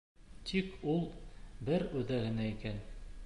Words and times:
Тик 0.51 0.71
ул... 0.93 1.03
бер 1.69 1.87
үҙе 2.01 2.19
генә 2.27 2.51
икән. 2.57 2.81